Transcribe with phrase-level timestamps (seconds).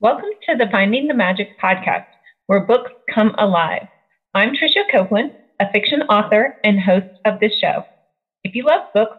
[0.00, 2.04] Welcome to the Finding the Magic podcast,
[2.46, 3.86] where books come alive.
[4.34, 7.84] I'm Tricia Copeland, a fiction author and host of this show.
[8.42, 9.16] If you love books,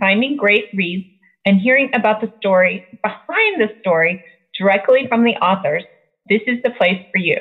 [0.00, 1.06] finding great reads,
[1.46, 4.20] and hearing about the story behind the story
[4.58, 5.84] directly from the authors,
[6.28, 7.36] this is the place for you.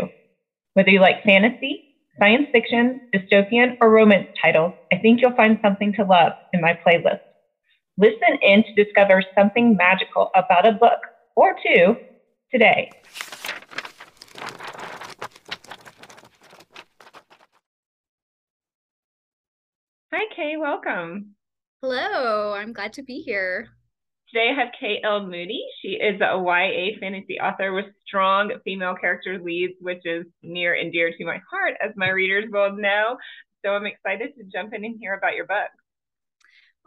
[0.76, 1.82] Whether you like fantasy,
[2.20, 6.78] science fiction, dystopian, or romance titles, I think you'll find something to love in my
[6.88, 7.18] playlist.
[7.98, 11.00] Listen in to discover something magical about a book
[11.36, 11.98] or two
[12.52, 12.91] today.
[20.13, 20.58] Hi, Kay.
[20.58, 21.36] Welcome.
[21.81, 22.53] Hello.
[22.53, 23.67] I'm glad to be here.
[24.34, 25.26] Today I have Kay L.
[25.26, 25.63] Moody.
[25.81, 30.91] She is a YA fantasy author with strong female character leads, which is near and
[30.91, 33.17] dear to my heart, as my readers will know.
[33.64, 35.70] So I'm excited to jump in and hear about your book.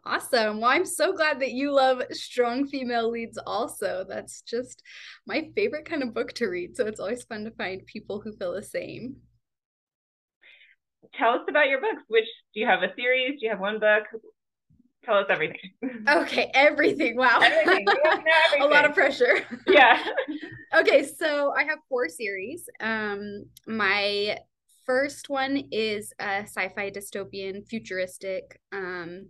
[0.08, 0.62] Awesome.
[0.62, 4.06] Well, I'm so glad that you love strong female leads also.
[4.08, 4.82] That's just
[5.26, 6.74] my favorite kind of book to read.
[6.78, 9.16] So it's always fun to find people who feel the same.
[11.14, 12.02] Tell us about your books.
[12.08, 12.24] Which
[12.55, 13.38] do you have a series?
[13.38, 14.05] Do you have one book?
[15.05, 15.58] Tell us everything.
[16.08, 17.16] Okay, everything.
[17.18, 17.40] Wow.
[17.42, 17.84] Everything.
[18.06, 18.24] everything.
[18.62, 19.44] a lot of pressure.
[19.68, 20.02] Yeah.
[20.74, 22.66] okay, so I have four series.
[22.80, 24.38] Um my
[24.86, 29.28] first one is a sci-fi dystopian futuristic um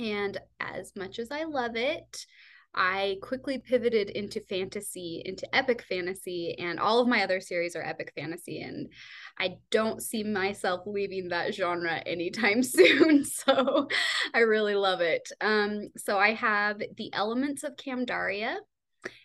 [0.00, 2.26] and as much as I love it,
[2.74, 7.82] I quickly pivoted into fantasy, into epic fantasy, and all of my other series are
[7.82, 8.62] epic fantasy.
[8.62, 8.92] And
[9.38, 13.24] I don't see myself leaving that genre anytime soon.
[13.24, 13.88] So
[14.32, 15.30] I really love it.
[15.40, 18.56] Um, so I have The Elements of Kamdaria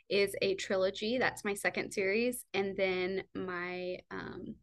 [0.09, 1.17] is a trilogy.
[1.17, 2.43] That's my second series.
[2.53, 4.55] And then my um,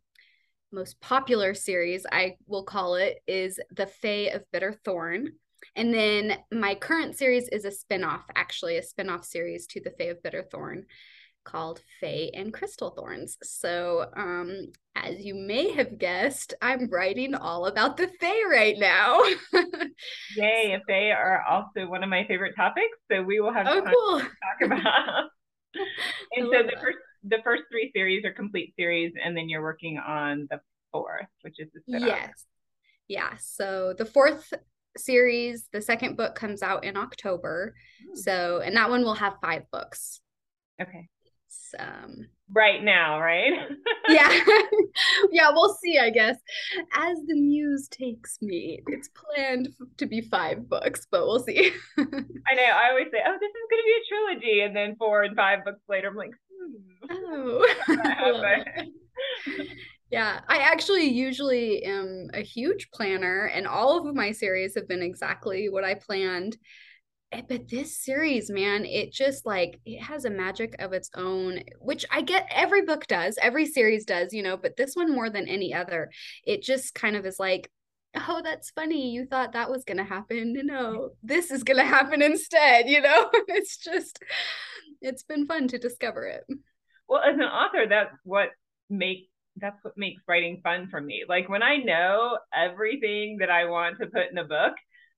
[0.72, 5.34] most popular series, I will call it, is The Fae of Bitter Thorn.
[5.76, 10.04] And then my current series is a spin-off, actually a spin-off series to the Fae
[10.04, 10.86] of Bitter Thorn
[11.44, 13.36] called Fae and Crystal Thorns.
[13.42, 19.22] So, um, as you may have guessed, I'm writing all about the Fae right now.
[20.36, 20.80] Yay!
[20.86, 24.20] Fae are also one of my favorite topics, so we will have oh, cool.
[24.20, 25.30] to talk about.
[26.36, 26.80] and so the that.
[26.80, 31.26] first the first three series are complete series, and then you're working on the fourth,
[31.42, 32.08] which is the spin-off.
[32.08, 32.46] yes.
[33.08, 33.36] Yeah.
[33.40, 34.52] So the fourth
[34.96, 35.68] series.
[35.72, 37.74] The second book comes out in October.
[38.04, 38.16] Ooh.
[38.16, 40.20] So, and that one will have five books.
[40.80, 41.08] Okay.
[41.78, 43.52] Um, right now, right?
[44.08, 44.28] yeah.
[45.32, 46.36] yeah, we'll see, I guess.
[46.94, 51.72] As the muse takes me, it's planned to be five books, but we'll see.
[51.98, 52.62] I know.
[52.62, 54.60] I always say, oh, this is going to be a trilogy.
[54.60, 57.06] And then four and five books later, I'm like, hmm.
[57.10, 57.66] Oh.
[60.12, 65.02] Yeah, I actually usually am a huge planner, and all of my series have been
[65.02, 66.58] exactly what I planned.
[67.32, 71.60] Eh, but this series, man, it just like it has a magic of its own,
[71.78, 75.30] which I get every book does, every series does, you know, but this one more
[75.30, 76.10] than any other,
[76.44, 77.70] it just kind of is like,
[78.14, 79.12] oh, that's funny.
[79.12, 80.54] You thought that was going to happen.
[80.62, 83.30] No, this is going to happen instead, you know?
[83.48, 84.18] it's just,
[85.00, 86.44] it's been fun to discover it.
[87.08, 88.50] Well, as an author, that's what
[88.90, 91.24] makes that's what makes writing fun for me.
[91.28, 94.74] Like when I know everything that I want to put in a book,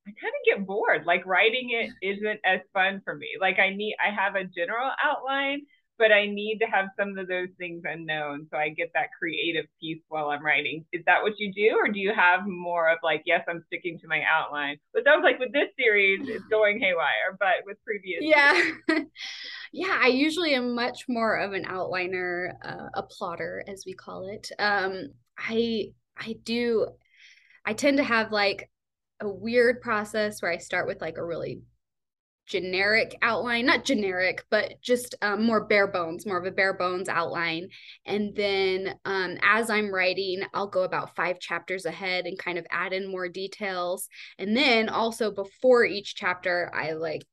[0.06, 1.06] I kind of get bored.
[1.06, 3.28] Like writing it isn't as fun for me.
[3.40, 5.62] Like I need I have a general outline,
[5.98, 9.66] but I need to have some of those things unknown so I get that creative
[9.80, 10.84] piece while I'm writing.
[10.92, 13.98] Is that what you do, or do you have more of like, yes, I'm sticking
[14.00, 14.78] to my outline?
[14.92, 18.70] But sounds like with this series, it's going haywire, but with previous, yeah,
[19.72, 24.26] yeah, I usually am much more of an outliner, uh, a plotter, as we call
[24.28, 24.50] it.
[24.58, 26.86] Um, I I do,
[27.64, 28.70] I tend to have like
[29.20, 31.62] a weird process where I start with like a really
[32.46, 37.08] generic outline not generic but just um, more bare bones more of a bare bones
[37.08, 37.68] outline.
[38.04, 42.66] And then um, as i'm writing i'll go about five chapters ahead and kind of
[42.70, 44.08] add in more details.
[44.38, 47.24] And then also before each chapter i like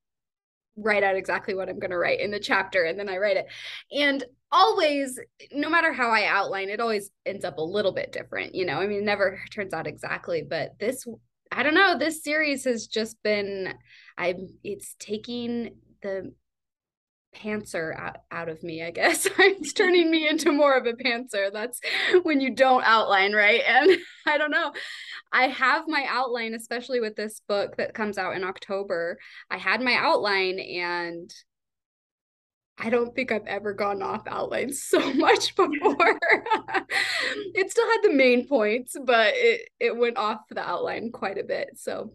[0.78, 3.38] write out exactly what i'm going to write in the chapter and then i write
[3.38, 3.48] it.
[3.92, 5.20] And always
[5.52, 8.80] no matter how i outline it always ends up a little bit different you know?
[8.80, 11.06] I mean never turns out exactly but this
[11.52, 11.98] I don't know.
[11.98, 13.74] This series has just been,
[14.18, 14.48] I'm.
[14.64, 16.34] It's taking the
[17.36, 18.84] pantser out, out of me.
[18.84, 21.52] I guess it's turning me into more of a pantser.
[21.52, 21.80] That's
[22.24, 23.62] when you don't outline, right?
[23.68, 24.74] And I don't know.
[25.32, 29.18] I have my outline, especially with this book that comes out in October.
[29.50, 31.34] I had my outline and
[32.84, 36.20] I don't think I've ever gone off outline so much before.
[37.54, 41.44] it still had the main points, but it it went off the outline quite a
[41.44, 41.72] bit.
[41.76, 42.12] So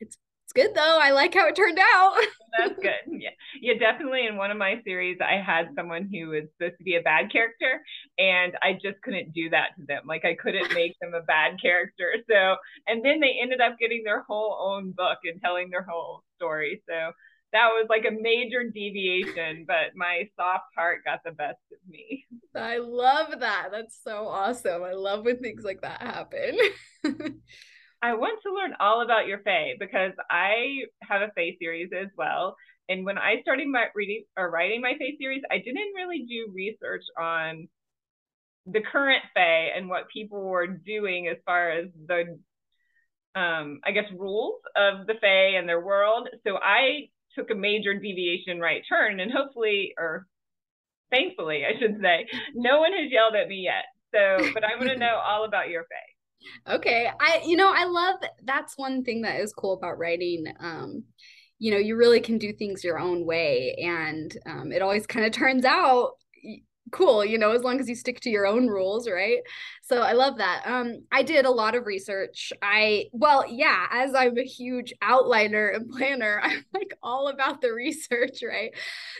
[0.00, 0.98] it's it's good though.
[1.00, 2.16] I like how it turned out.
[2.58, 3.20] That's good.
[3.20, 3.30] Yeah.
[3.60, 6.96] Yeah, definitely in one of my series I had someone who was supposed to be
[6.96, 7.80] a bad character
[8.18, 10.02] and I just couldn't do that to them.
[10.06, 12.16] Like I couldn't make them a bad character.
[12.28, 12.56] So
[12.88, 16.82] and then they ended up getting their whole own book and telling their whole story.
[16.88, 17.12] So
[17.52, 22.24] that was like a major deviation, but my soft heart got the best of me.
[22.54, 23.68] I love that.
[23.70, 24.82] That's so awesome.
[24.82, 26.58] I love when things like that happen.
[28.02, 32.08] I want to learn all about your Fae because I have a Fae series as
[32.16, 32.56] well.
[32.88, 36.52] And when I started my reading or writing my Fae series, I didn't really do
[36.52, 37.68] research on
[38.66, 42.38] the current Fae and what people were doing as far as the
[43.34, 46.28] um, I guess rules of the Fae and their world.
[46.46, 50.26] So I took a major deviation right turn and hopefully or
[51.10, 53.84] thankfully I should say, no one has yelled at me yet.
[54.14, 55.96] So but I want to know all about your Fae.
[56.74, 57.08] Okay.
[57.20, 60.44] I you know, I love that's one thing that is cool about writing.
[60.58, 61.04] Um,
[61.62, 63.76] you know, you really can do things your own way.
[63.80, 66.14] And um, it always kind of turns out
[66.92, 69.38] cool you know as long as you stick to your own rules right?
[69.82, 70.62] So i love that.
[70.66, 72.52] Um i did a lot of research.
[72.62, 77.72] I well yeah as i'm a huge outliner and planner i'm like all about the
[77.72, 78.72] research right?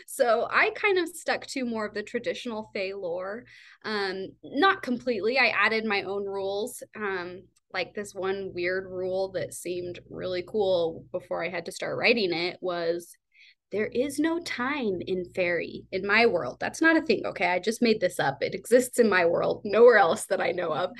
[0.07, 3.43] So i kind of stuck to more of the traditional Fae lore
[3.85, 5.37] um not completely.
[5.37, 7.43] I added my own rules um
[7.73, 12.31] like this one weird rule that seemed really cool before i had to start writing
[12.31, 13.15] it was
[13.73, 16.57] there is no time in fairy in my world.
[16.59, 17.47] That's not a thing, okay?
[17.47, 18.43] I just made this up.
[18.43, 20.91] It exists in my world, nowhere else that I know of.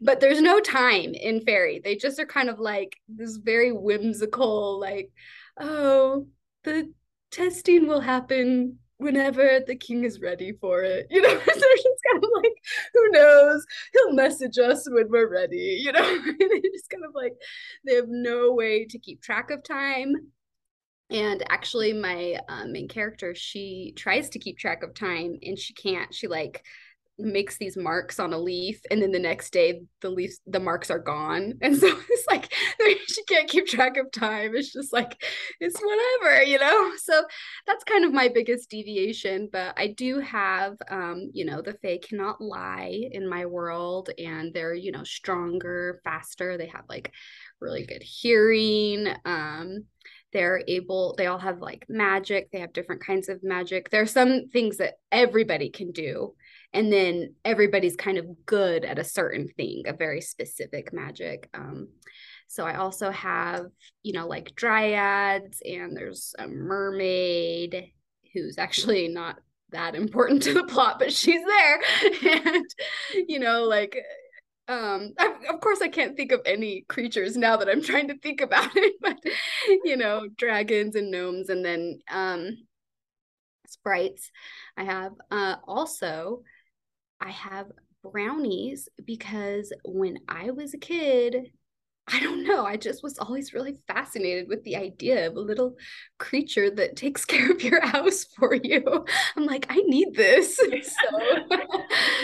[0.00, 1.80] But there's no time in fairy.
[1.82, 5.12] They just are kind of like this very whimsical, like,
[5.60, 6.26] oh,
[6.64, 6.92] the
[7.30, 11.06] testing will happen whenever the king is ready for it.
[11.10, 12.54] You know, so just kind of like,
[12.92, 13.64] who knows?
[13.92, 16.18] He'll message us when we're ready, you know?
[16.40, 17.34] they just kind of like,
[17.84, 20.16] they have no way to keep track of time
[21.10, 25.72] and actually my uh, main character she tries to keep track of time and she
[25.74, 26.12] can't.
[26.14, 26.64] She like
[27.18, 30.90] makes these marks on a leaf and then the next day the leaves the marks
[30.90, 31.54] are gone.
[31.62, 32.52] And so it's like
[33.08, 34.54] she can't keep track of time.
[34.54, 35.22] It's just like
[35.60, 36.92] it's whatever you know?
[36.98, 37.24] So
[37.66, 41.98] that's kind of my biggest deviation but i do have um you know the fae
[42.02, 46.58] cannot lie in my world and they're you know stronger faster.
[46.58, 47.12] They have like
[47.60, 49.84] really good hearing um
[50.36, 53.90] they're able they all have like magic they have different kinds of magic.
[53.90, 56.34] There are some things that everybody can do
[56.72, 61.88] and then everybody's kind of good at a certain thing a very specific magic um,
[62.48, 63.66] so i also have
[64.02, 67.92] you know like dryads and there's a mermaid
[68.34, 69.36] who's actually not
[69.70, 71.80] that important to the plot but she's there.
[72.44, 72.64] And
[73.28, 73.96] you know like
[74.68, 78.18] um I, of course i can't think of any creatures now that i'm trying to
[78.18, 79.18] think about it but
[79.84, 82.56] you know dragons and gnomes and then um
[83.66, 84.30] sprites
[84.76, 85.12] i have.
[85.30, 86.42] Uh also
[87.20, 87.66] i have
[88.02, 91.50] brownies because when i was a kid
[92.08, 92.64] I don't know.
[92.64, 95.76] I just was always really fascinated with the idea of a little
[96.18, 99.04] creature that takes care of your house for you.
[99.36, 100.58] I'm like, I need this.
[101.06, 101.20] So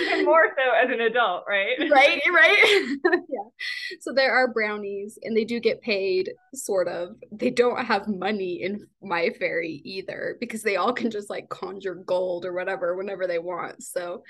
[0.00, 1.76] even more so as an adult, right?
[1.90, 2.96] Right, right.
[3.04, 3.98] yeah.
[4.00, 7.16] So there are brownies and they do get paid, sort of.
[7.30, 11.94] They don't have money in my fairy either because they all can just like conjure
[11.94, 13.82] gold or whatever whenever they want.
[13.82, 14.22] So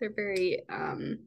[0.00, 1.18] they're very um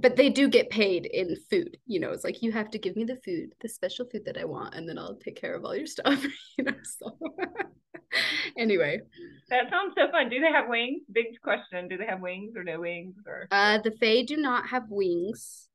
[0.00, 2.96] but they do get paid in food you know it's like you have to give
[2.96, 5.64] me the food the special food that i want and then i'll take care of
[5.64, 6.24] all your stuff
[6.58, 7.16] you know so.
[8.56, 9.00] Anyway.
[9.50, 10.30] That sounds so fun.
[10.30, 11.02] Do they have wings?
[11.12, 11.88] Big question.
[11.88, 13.46] Do they have wings or no wings or?
[13.50, 15.68] Uh the fae do not have wings.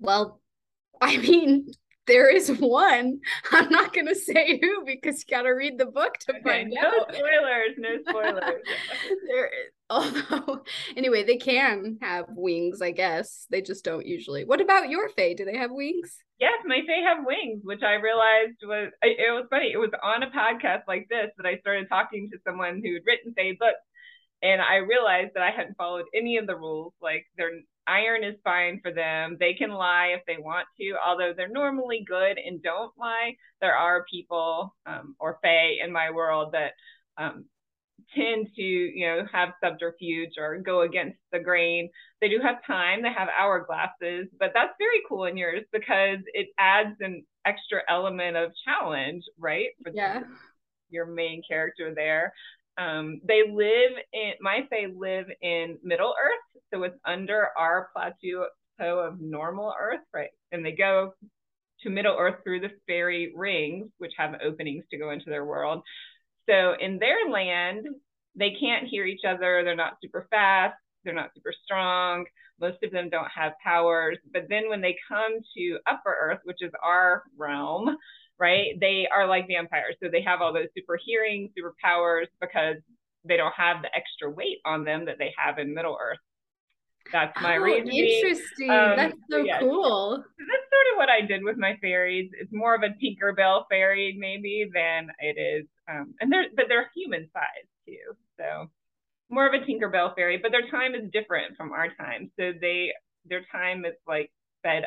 [0.00, 0.40] Well
[1.00, 1.68] i mean
[2.08, 3.20] there is one.
[3.52, 6.88] I'm not gonna say who because you gotta read the book to okay, find no
[6.88, 7.12] out.
[7.12, 8.62] No spoilers, no spoilers.
[9.28, 9.50] there
[9.90, 10.62] although
[10.96, 13.46] anyway, they can have wings, I guess.
[13.50, 14.44] They just don't usually.
[14.44, 15.34] What about your Fae?
[15.34, 16.16] Do they have wings?
[16.40, 19.70] Yes, my Fae have wings, which I realized was it was funny.
[19.72, 23.02] It was on a podcast like this that I started talking to someone who had
[23.06, 23.78] written Fae books
[24.42, 26.92] and I realized that I hadn't followed any of the rules.
[27.02, 27.50] Like their
[27.88, 29.36] iron is fine for them.
[29.40, 33.36] They can lie if they want to, although they're normally good and don't lie.
[33.60, 36.72] There are people um, or fae in my world that
[37.16, 37.46] um,
[38.14, 41.90] tend to, you know, have subterfuge or go against the grain.
[42.20, 43.02] They do have time.
[43.02, 48.36] They have hourglasses, but that's very cool in yours because it adds an extra element
[48.36, 49.68] of challenge, right?
[49.82, 50.22] For yeah.
[50.90, 52.32] your main character there.
[52.78, 58.46] Um, they live in Fae live in Middle Earth, so it's under our plateau
[58.80, 60.30] of normal Earth, right?
[60.52, 61.12] And they go
[61.82, 65.82] to Middle Earth through the fairy rings, which have openings to go into their world.
[66.48, 67.86] So in their land,
[68.36, 69.62] they can't hear each other.
[69.64, 70.76] They're not super fast.
[71.04, 72.24] They're not super strong.
[72.60, 74.18] Most of them don't have powers.
[74.32, 77.96] But then when they come to Upper Earth, which is our realm,
[78.38, 79.96] right, they are like vampires.
[80.02, 82.76] So they have all those super hearing, super powers because
[83.24, 86.18] they don't have the extra weight on them that they have in Middle Earth.
[87.12, 87.88] That's my oh, reason.
[87.88, 88.70] Interesting.
[88.70, 89.60] Um, That's so yeah.
[89.60, 90.16] cool.
[90.16, 92.30] That's sort of what I did with my fairies.
[92.38, 96.90] It's more of a Tinkerbell fairy maybe than it is, um, and they're but they're
[96.94, 98.14] human size too.
[98.38, 98.70] So
[99.30, 102.30] more of a Tinkerbell fairy, but their time is different from our time.
[102.38, 102.92] So they
[103.24, 104.30] their time is like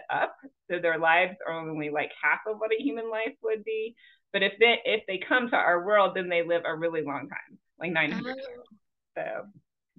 [0.09, 0.35] up.
[0.69, 3.95] So their lives are only like half of what a human life would be.
[4.33, 7.27] But if they if they come to our world, then they live a really long
[7.27, 8.45] time, like 900 years.
[9.17, 9.23] So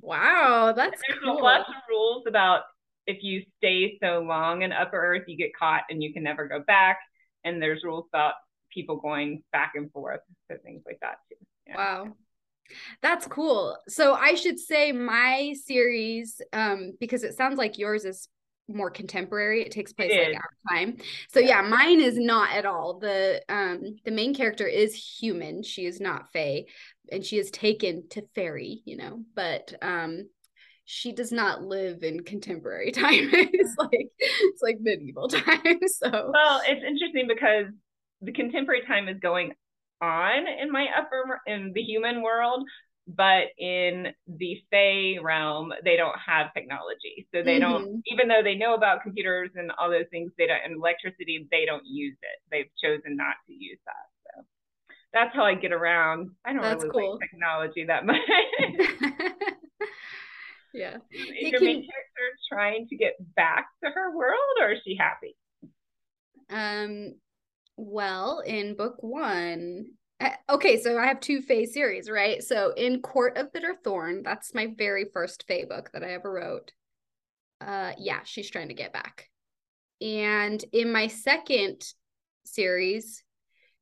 [0.00, 1.42] wow, that's there's cool.
[1.42, 2.62] lots of rules about
[3.06, 6.46] if you stay so long in Upper Earth, you get caught and you can never
[6.46, 6.98] go back.
[7.44, 8.34] And there's rules about
[8.72, 10.20] people going back and forth,
[10.50, 11.36] so things like that too.
[11.66, 11.76] Yeah.
[11.76, 12.16] Wow.
[13.02, 13.76] That's cool.
[13.88, 18.28] So I should say my series, um, because it sounds like yours is
[18.68, 19.62] more contemporary.
[19.62, 20.96] It takes place it like our time.
[21.30, 21.62] So yeah.
[21.62, 21.68] yeah.
[21.68, 22.98] mine is not at all.
[22.98, 25.62] The um the main character is human.
[25.62, 26.64] She is not Fae,
[27.10, 30.28] and she is taken to fairy, you know, but um
[30.84, 33.30] she does not live in contemporary time.
[33.32, 35.78] it's like it's like medieval time.
[35.86, 37.66] So well, it's interesting because
[38.20, 39.52] the contemporary time is going
[40.00, 42.64] on in my upper in the human world
[43.08, 47.26] but in the Fae realm, they don't have technology.
[47.34, 47.72] So they mm-hmm.
[47.72, 51.46] don't, even though they know about computers and all those things, they don't, and electricity,
[51.50, 52.40] they don't use it.
[52.50, 54.06] They've chosen not to use that.
[54.24, 54.44] So
[55.12, 56.30] that's how I get around.
[56.44, 57.18] I don't that's really cool.
[57.20, 58.16] like technology that much.
[60.72, 60.98] yeah.
[61.10, 61.66] Is your can...
[61.66, 65.36] main character trying to get back to her world or is she happy?
[66.50, 67.14] Um,
[67.76, 69.86] well, in book one,
[70.50, 72.42] okay, so I have two Fae series, right?
[72.42, 76.32] So in Court of Bitter Thorn, that's my very first Fae book that I ever
[76.32, 76.72] wrote.
[77.60, 79.28] Uh, yeah, she's trying to get back.
[80.00, 81.84] And in my second
[82.44, 83.22] series,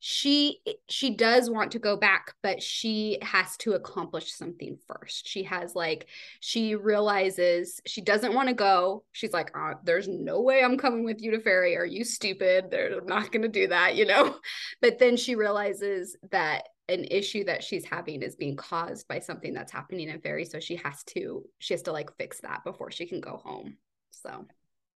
[0.02, 5.28] she eh, she does want to go back but she has to accomplish something first.
[5.28, 6.08] She has like
[6.40, 9.04] she realizes she doesn't want to go.
[9.12, 12.70] She's like oh, there's no way i'm coming with you to fairy are you stupid?
[12.70, 14.36] They're not going to do that you know?
[14.80, 19.52] But then she realizes that an issue that she's having is being caused by something
[19.52, 22.90] that's happening in fairy so she has to she has to like fix that before
[22.90, 23.76] she can go home
[24.10, 24.46] so.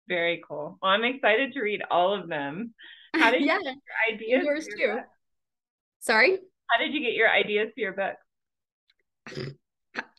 [0.09, 0.79] Very cool.
[0.81, 2.75] Well i'm excited to read all of them
[3.15, 3.59] how did yeah.
[3.59, 4.45] you get your ideas?
[4.45, 4.97] Yours your too.
[4.97, 5.07] Book?
[6.01, 6.39] Sorry?
[6.71, 8.17] How did you get your ideas for your book?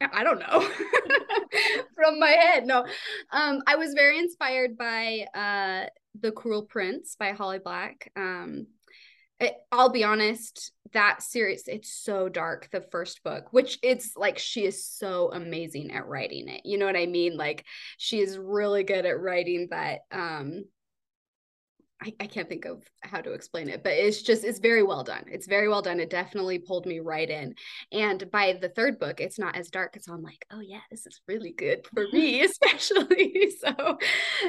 [0.02, 0.60] I don't know.
[1.96, 2.66] From my head.
[2.66, 2.86] No.
[3.32, 8.12] Um, I was very inspired by uh The Cruel Prince by Holly Black.
[8.16, 8.68] Um
[9.40, 14.38] it, I'll be honest, that series, it's so dark, the first book, which it's like
[14.38, 16.62] she is so amazing at writing it.
[16.66, 17.36] You know what I mean?
[17.36, 17.66] Like
[17.98, 20.66] she is really good at writing that um
[22.04, 25.04] I, I can't think of how to explain it, but it's just it's very well
[25.04, 25.24] done.
[25.28, 26.00] It's very well done.
[26.00, 27.56] It definitely pulled me right in.
[27.92, 29.98] And by the third book, it's not as dark.
[30.02, 33.52] So I'm like, oh yeah, this is really good for me, especially.
[33.60, 33.98] so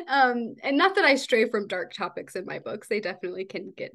[0.09, 2.89] um, and not that I stray from dark topics in my books.
[2.89, 3.93] They definitely can get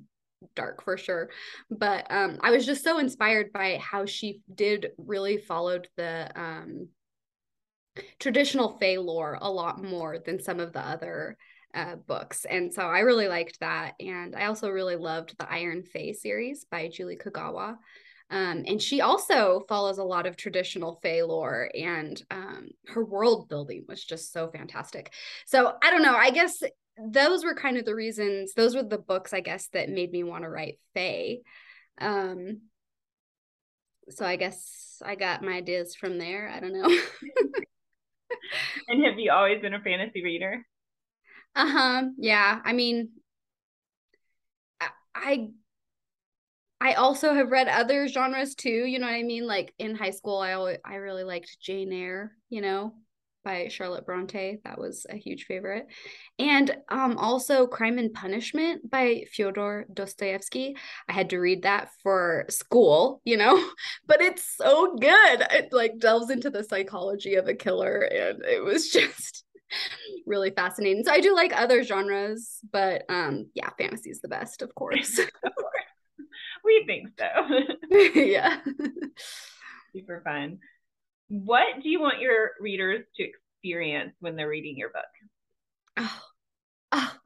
[0.55, 1.29] dark for sure
[1.69, 6.87] but um i was just so inspired by how she did really followed the um
[8.19, 11.35] traditional Fae lore a lot more than some of the other
[11.73, 12.45] uh, books.
[12.45, 13.95] And so I really liked that.
[13.99, 17.77] And I also really loved the Iron Fae series by Julie Kagawa.
[18.31, 23.49] Um, and she also follows a lot of traditional Fae lore, and um, her world
[23.49, 25.11] building was just so fantastic.
[25.47, 26.15] So I don't know.
[26.15, 26.61] I guess
[27.03, 28.53] those were kind of the reasons.
[28.53, 31.37] Those were the books, I guess, that made me want to write Fae.
[31.99, 32.61] Um,
[34.09, 36.51] so I guess I got my ideas from there.
[36.53, 36.87] I don't know.
[38.87, 40.63] and have you always been a fantasy reader?
[41.55, 42.09] Uh-huh.
[42.17, 42.61] Yeah.
[42.63, 43.09] I mean,
[45.15, 45.51] I
[46.81, 49.45] I also have read other genres too, you know what I mean?
[49.45, 52.93] Like in high school I always I really liked Jane Eyre, you know,
[53.43, 54.59] by Charlotte Bronte.
[54.63, 55.87] That was a huge favorite.
[56.37, 60.77] And um also Crime and Punishment by Fyodor Dostoevsky.
[61.09, 63.61] I had to read that for school, you know,
[64.07, 65.41] but it's so good.
[65.51, 69.43] It like delves into the psychology of a killer and it was just
[70.25, 71.03] really fascinating.
[71.03, 75.19] So I do like other genres, but um yeah, fantasy is the best, of course.
[76.63, 77.99] We think so.
[78.19, 78.59] yeah.
[79.93, 80.59] Super fun.
[81.29, 85.05] What do you want your readers to experience when they're reading your book?
[85.97, 86.21] Oh,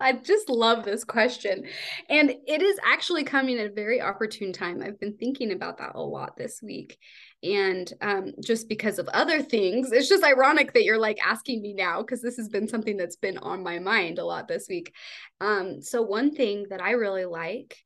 [0.04, 1.64] I just love this question.
[2.10, 4.82] And it is actually coming at a very opportune time.
[4.84, 6.98] I've been thinking about that a lot this week.
[7.42, 11.74] And um, just because of other things, it's just ironic that you're like asking me
[11.74, 14.94] now because this has been something that's been on my mind a lot this week.
[15.40, 17.78] Um, so, one thing that I really like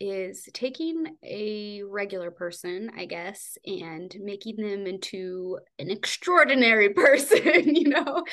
[0.00, 7.88] is taking a regular person, I guess, and making them into an extraordinary person, you
[7.90, 8.24] know,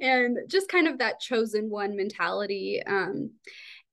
[0.00, 2.82] and just kind of that chosen one mentality.
[2.86, 3.32] Um,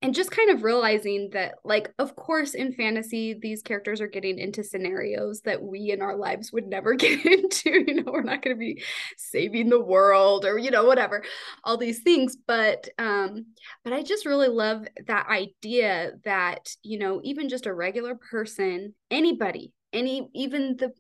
[0.01, 4.37] and just kind of realizing that like of course in fantasy these characters are getting
[4.37, 8.41] into scenarios that we in our lives would never get into you know we're not
[8.41, 8.83] going to be
[9.17, 11.23] saving the world or you know whatever
[11.63, 13.45] all these things but um
[13.83, 18.93] but i just really love that idea that you know even just a regular person
[19.09, 20.91] anybody any even the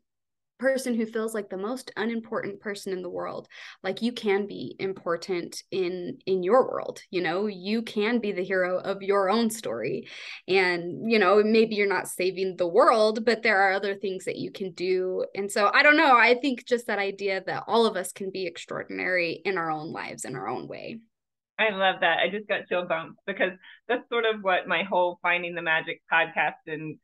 [0.59, 3.47] person who feels like the most unimportant person in the world
[3.83, 8.43] like you can be important in in your world you know you can be the
[8.43, 10.07] hero of your own story
[10.47, 14.37] and you know maybe you're not saving the world but there are other things that
[14.37, 17.85] you can do and so i don't know i think just that idea that all
[17.85, 20.99] of us can be extraordinary in our own lives in our own way
[21.59, 22.19] I love that.
[22.19, 23.53] I just got chill bumps because
[23.87, 26.99] that's sort of what my whole Finding the Magic podcast and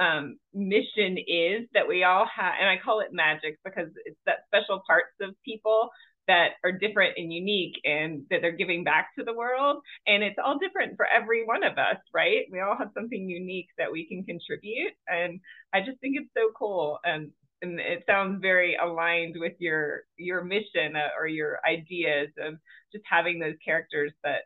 [0.00, 4.44] um, mission is that we all have, and I call it magic because it's that
[4.48, 5.90] special parts of people
[6.28, 9.78] that are different and unique and that they're giving back to the world.
[10.06, 12.44] And it's all different for every one of us, right?
[12.52, 14.92] We all have something unique that we can contribute.
[15.08, 15.40] And
[15.72, 16.98] I just think it's so cool.
[17.02, 17.30] And,
[17.62, 22.54] and it sounds very aligned with your your mission uh, or your ideas of
[22.92, 24.42] just having those characters that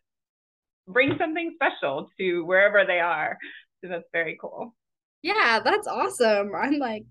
[0.89, 3.37] bring something special to wherever they are.
[3.83, 4.75] So that's very cool.
[5.23, 6.53] Yeah, that's awesome.
[6.55, 7.05] I'm like,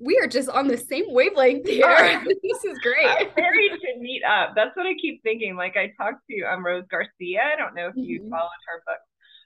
[0.00, 1.86] we are just on the same wavelength here.
[1.86, 2.24] Right.
[2.42, 3.06] this is great.
[3.06, 4.54] I'm Very to meet up.
[4.56, 5.56] That's what I keep thinking.
[5.56, 7.42] Like I talked to um, Rose Garcia.
[7.52, 8.30] I don't know if you mm-hmm.
[8.30, 8.98] followed her book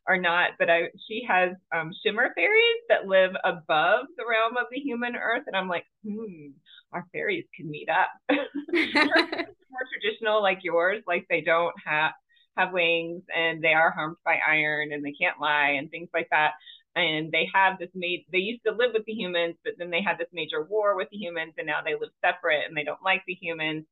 [0.08, 4.66] or not, but I she has um, shimmer fairies that live above the realm of
[4.72, 6.48] the human earth, and I'm like, hmm,
[6.92, 8.08] our fairies can meet up.
[8.30, 12.12] more traditional like yours, like they don't have
[12.56, 16.26] have wings and they are harmed by iron and they can't lie and things like
[16.32, 16.54] that
[16.96, 20.02] and they have this made they used to live with the humans but then they
[20.02, 23.02] had this major war with the humans and now they live separate and they don't
[23.04, 23.84] like the humans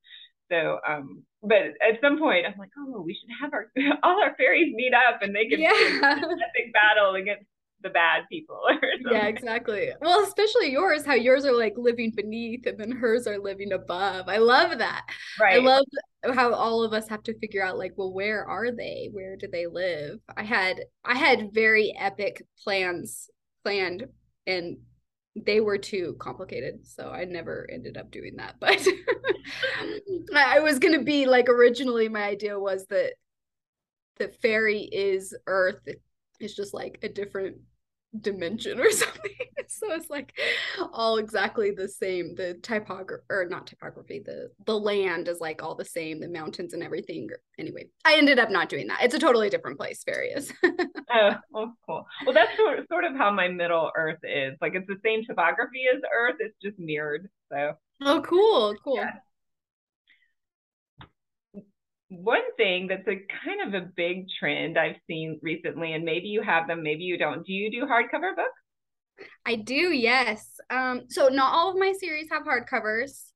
[0.51, 3.67] so um but at some point i'm like oh we should have our
[4.03, 5.71] all our fairies meet up and they can yeah.
[6.03, 7.47] a big battle against
[7.87, 8.61] the bad people
[9.11, 9.91] yeah exactly.
[10.01, 14.29] Well especially yours how yours are like living beneath and then hers are living above.
[14.29, 15.07] I love that.
[15.41, 15.57] Right.
[15.57, 15.85] i love
[16.35, 19.09] how all of us have to figure out like well where are they?
[19.13, 20.19] Where do they live?
[20.37, 23.31] I had i had very epic plans
[23.63, 24.07] planned
[24.47, 24.79] and
[25.35, 28.81] they were too complicated so i never ended up doing that but
[30.35, 33.13] i was going to be like originally my idea was that
[34.19, 35.87] the fairy is earth.
[36.41, 37.57] It's just like a different
[38.21, 39.33] dimension or something.
[39.69, 40.33] so it's like
[40.93, 42.35] all exactly the same.
[42.35, 46.73] The typography or not typography, the the land is like all the same, the mountains
[46.73, 47.29] and everything.
[47.59, 49.03] Anyway, I ended up not doing that.
[49.03, 50.53] It's a totally different place, Various.
[50.65, 52.07] oh, well, cool.
[52.25, 54.55] Well, that's sort of, sort of how my Middle Earth is.
[54.61, 56.37] Like it's the same topography as Earth.
[56.41, 57.29] It's just mirrored.
[57.51, 57.73] So.
[58.03, 58.97] Oh, cool, cool.
[58.97, 59.13] Yeah
[62.09, 66.43] one thing that's a kind of a big trend I've seen recently, and maybe you
[66.43, 67.45] have them, maybe you don't.
[67.45, 69.29] Do you do hardcover books?
[69.45, 70.47] I do, yes.
[70.71, 73.33] Um, so not all of my series have hardcovers.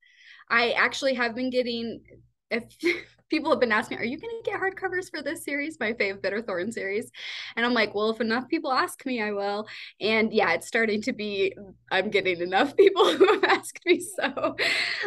[0.49, 2.03] I actually have been getting
[2.51, 2.65] if
[3.31, 6.21] people have been asking, are you going to get hardcovers for this series, my fave
[6.21, 7.11] Bitterthorn series?
[7.57, 9.67] And I'm like, well, if enough people ask me, I will.
[10.01, 11.55] And yeah, it's starting to be,
[11.91, 14.01] I'm getting enough people who have asked me.
[14.01, 14.57] So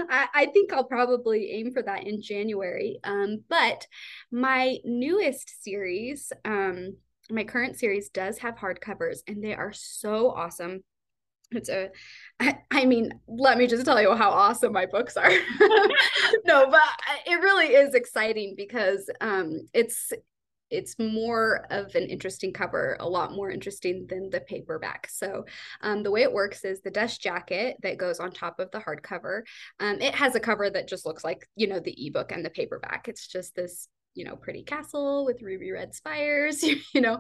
[0.09, 2.99] I, I think I'll probably aim for that in January.
[3.03, 3.85] Um, but
[4.31, 6.95] my newest series, um,
[7.29, 10.83] my current series does have hardcovers and they are so awesome
[12.69, 15.29] it's mean let me just tell you how awesome my books are
[16.45, 16.81] no but
[17.25, 20.11] it really is exciting because um it's
[20.73, 25.07] it's more of an interesting cover, a lot more interesting than the paperback.
[25.07, 25.45] So
[25.81, 28.79] um, the way it works is the dust jacket that goes on top of the
[28.79, 29.43] hardcover.
[29.79, 32.49] Um, it has a cover that just looks like you know the ebook and the
[32.49, 33.07] paperback.
[33.07, 37.19] It's just this you know, pretty castle with ruby red spires, you know.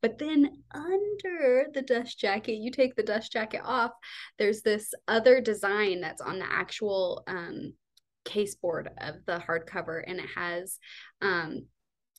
[0.00, 3.92] But then under the dust jacket, you take the dust jacket off,
[4.38, 7.74] there's this other design that's on the actual um,
[8.24, 10.78] case board of the hardcover, and it has
[11.20, 11.66] um,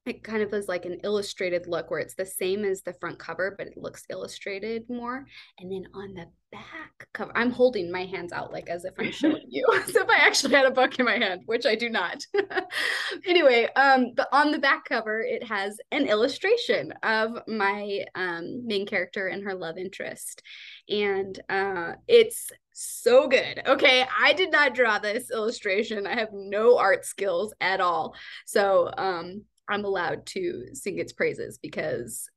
[0.06, 3.20] it kind of is like an illustrated look where it's the same as the front
[3.20, 5.26] cover, but it looks illustrated more.
[5.60, 9.12] And then on the back cover, I'm holding my hands out like as if I'm
[9.12, 11.90] showing you, as if I actually had a book in my hand, which I do
[11.90, 12.26] not.
[13.26, 18.86] anyway, um, but on the back cover, it has an illustration of my um, main
[18.86, 20.42] character and her love interest.
[20.90, 23.62] And uh, it's so good.
[23.66, 26.08] Okay, I did not draw this illustration.
[26.08, 28.16] I have no art skills at all.
[28.46, 32.30] So, um, I'm allowed to sing its praises because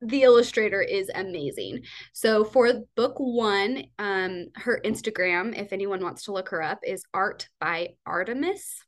[0.00, 1.82] the illustrator is amazing.
[2.12, 7.04] So for book one, um, her Instagram, if anyone wants to look her up, is
[7.12, 8.84] Art by Artemis.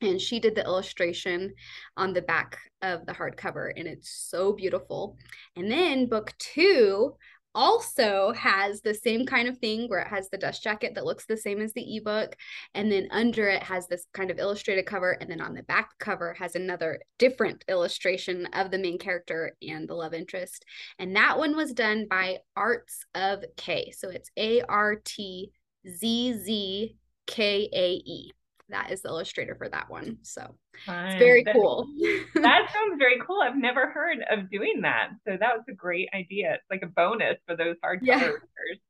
[0.00, 1.54] And she did the illustration
[1.96, 5.16] on the back of the hardcover, and it's so beautiful.
[5.54, 7.14] And then book two,
[7.54, 11.26] also has the same kind of thing where it has the dust jacket that looks
[11.26, 12.36] the same as the ebook
[12.74, 15.90] and then under it has this kind of illustrated cover and then on the back
[15.98, 20.64] cover has another different illustration of the main character and the love interest.
[20.98, 23.92] And that one was done by arts of k.
[23.96, 25.52] So it's a r t
[25.88, 28.32] z z k a e
[28.72, 30.18] that is the illustrator for that one.
[30.22, 31.06] So Fun.
[31.06, 31.86] it's very that, cool.
[32.34, 33.40] that sounds very cool.
[33.42, 35.10] I've never heard of doing that.
[35.26, 36.54] So that was a great idea.
[36.54, 38.24] It's like a bonus for those hardcover yeah.
[38.24, 38.80] readers.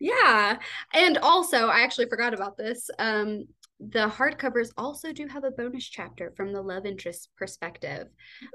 [0.00, 0.58] Yeah.
[0.92, 2.90] And also, I actually forgot about this.
[2.98, 3.44] Um,
[3.80, 8.08] the hardcovers also do have a bonus chapter from the love interest perspective.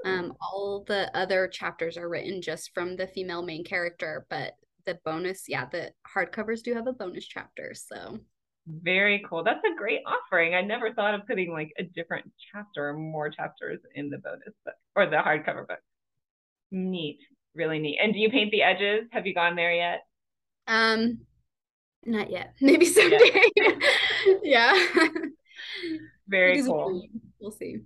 [0.04, 4.54] Um, all the other chapters are written just from the female main character, but
[4.86, 7.74] the bonus, yeah, the hardcovers do have a bonus chapter.
[7.74, 8.18] So
[8.82, 9.44] very cool.
[9.44, 10.54] That's a great offering.
[10.54, 14.54] I never thought of putting like a different chapter or more chapters in the bonus
[14.64, 15.80] book or the hardcover book.
[16.70, 17.18] Neat.
[17.54, 17.98] Really neat.
[18.02, 19.08] And do you paint the edges?
[19.12, 20.00] Have you gone there yet?
[20.66, 21.20] Um
[22.04, 22.54] not yet.
[22.60, 23.42] Maybe someday.
[24.42, 24.88] yeah.
[26.28, 27.02] Very cool.
[27.40, 27.78] We'll see.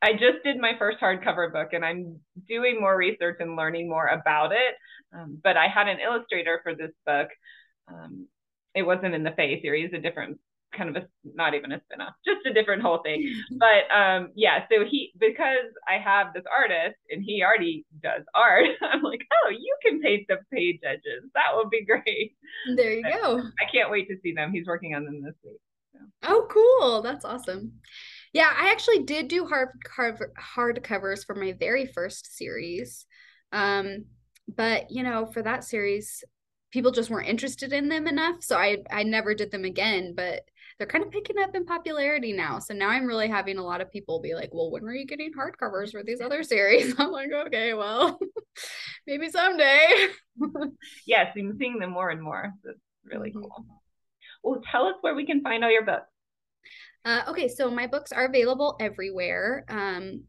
[0.00, 4.06] I just did my first hardcover book and I'm doing more research and learning more
[4.06, 4.74] about it.
[5.12, 7.28] Um, but I had an illustrator for this book
[7.88, 8.28] um,
[8.74, 10.38] it wasn't in the Fae series, a different
[10.76, 13.32] kind of a not even a spin-off, just a different whole thing.
[13.58, 18.66] but um yeah, so he because I have this artist and he already does art,
[18.82, 21.24] I'm like, oh, you can paint the page edges.
[21.34, 22.36] That would be great.
[22.76, 23.38] There you but go.
[23.38, 24.52] I can't wait to see them.
[24.52, 25.60] He's working on them this week.
[25.92, 25.98] So.
[26.22, 27.02] Oh, cool.
[27.02, 27.72] That's awesome.
[28.32, 33.06] Yeah, I actually did do hard hard hard covers for my very first series.
[33.52, 34.04] Um,
[34.54, 36.24] but you know, for that series,
[36.70, 38.42] people just weren't interested in them enough.
[38.42, 40.42] So I I never did them again, but
[40.78, 42.60] they're kind of picking up in popularity now.
[42.60, 45.06] So now I'm really having a lot of people be like, "Well, when are you
[45.06, 48.18] getting hardcovers for these other series?" I'm like, "Okay, well,
[49.06, 50.08] maybe someday."
[51.06, 52.52] yes, I'm seeing them more and more.
[52.64, 53.40] That's really mm-hmm.
[53.40, 53.66] cool.
[54.42, 56.06] Well, tell us where we can find all your books.
[57.04, 59.64] Uh, okay, so my books are available everywhere.
[59.68, 60.24] Um,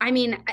[0.00, 0.44] I mean,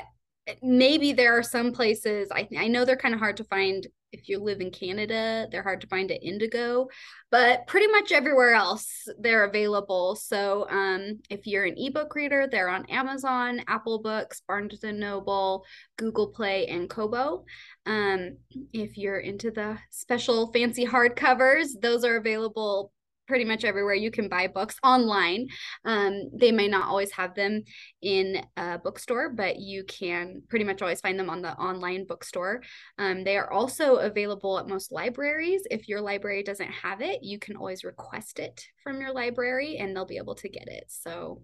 [0.62, 4.28] maybe there are some places I I know they're kind of hard to find if
[4.28, 6.86] you live in Canada, they're hard to find at Indigo,
[7.30, 10.16] but pretty much everywhere else they're available.
[10.16, 15.64] So um, if you're an ebook reader, they're on Amazon, Apple Books, Barnes and Noble,
[15.98, 17.44] Google Play, and Kobo.
[17.86, 18.38] Um,
[18.72, 22.92] if you're into the special fancy hardcovers, those are available
[23.26, 25.48] pretty much everywhere you can buy books online.
[25.84, 27.62] Um, they may not always have them
[28.02, 32.62] in a bookstore, but you can pretty much always find them on the online bookstore.
[32.98, 35.62] Um, they are also available at most libraries.
[35.70, 39.94] If your library doesn't have it, you can always request it from your library and
[39.94, 40.84] they'll be able to get it.
[40.88, 41.42] So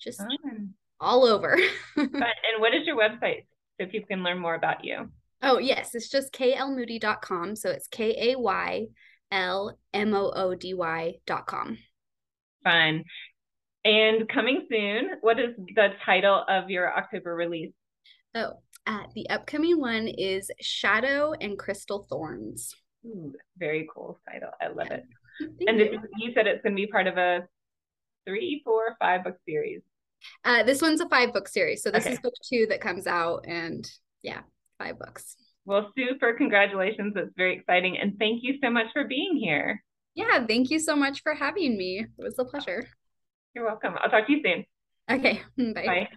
[0.00, 0.22] just
[1.00, 1.56] all over.
[1.96, 2.12] and
[2.58, 3.46] what is your website
[3.80, 5.08] so people can learn more about you?
[5.40, 7.54] Oh, yes, it's just kaylmoody.com.
[7.54, 8.86] So it's K A Y
[9.30, 11.78] L M O O D Y dot com.
[12.64, 13.04] Fun.
[13.84, 17.72] And coming soon, what is the title of your October release?
[18.34, 18.54] Oh,
[18.86, 22.74] uh, the upcoming one is Shadow and Crystal Thorns.
[23.06, 24.50] Ooh, very cool title.
[24.60, 25.04] I love it.
[25.38, 26.00] Thank and you.
[26.18, 27.46] You said it's going to be part of a
[28.26, 29.82] three, four, five book series.
[30.44, 31.82] Uh, this one's a five book series.
[31.82, 32.14] So this okay.
[32.14, 33.88] is book two that comes out, and
[34.22, 34.40] yeah,
[34.78, 35.36] five books.
[35.68, 37.12] Well, super congratulations.
[37.14, 37.98] That's very exciting.
[37.98, 39.84] And thank you so much for being here.
[40.14, 42.06] Yeah, thank you so much for having me.
[42.18, 42.88] It was a pleasure.
[43.54, 43.94] You're welcome.
[44.02, 44.64] I'll talk to you soon.
[45.10, 45.42] Okay,
[45.74, 45.84] bye.
[45.84, 46.08] Bye.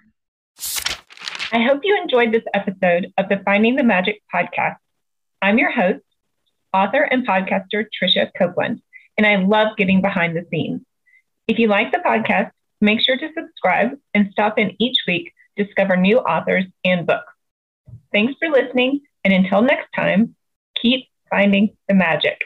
[1.51, 4.77] I hope you enjoyed this episode of the Finding the Magic podcast.
[5.41, 6.05] I'm your host,
[6.73, 8.81] author and podcaster Tricia Copeland,
[9.17, 10.79] and I love getting behind the scenes.
[11.49, 15.65] If you like the podcast, make sure to subscribe and stop in each week to
[15.65, 17.33] discover new authors and books.
[18.13, 20.35] Thanks for listening and until next time,
[20.81, 22.41] keep finding the magic.